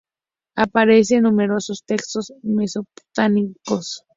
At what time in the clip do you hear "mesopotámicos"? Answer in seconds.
2.41-4.01